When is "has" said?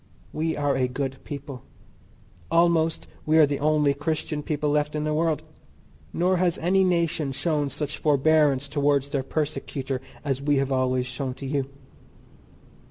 6.37-6.57